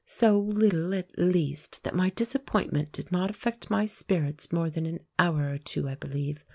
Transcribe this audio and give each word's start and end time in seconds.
So 0.07 0.39
little, 0.39 0.95
at 0.95 1.15
least, 1.19 1.83
that 1.83 1.93
my 1.93 2.09
disappointment 2.09 2.91
did 2.91 3.11
not 3.11 3.29
affect 3.29 3.69
my 3.69 3.85
spirits 3.85 4.51
more 4.51 4.71
than 4.71 4.87
an 4.87 5.01
hour 5.19 5.47
or 5.53 5.59
two, 5.59 5.87
I 5.87 5.93
believe. 5.93 6.43